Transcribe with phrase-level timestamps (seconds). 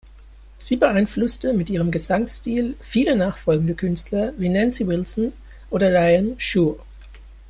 [0.57, 5.31] Sie beeinflusste mit ihrem Gesangsstil viele nachfolgende Künstler wie Nancy Wilson
[5.69, 6.83] oder Diane Schuur.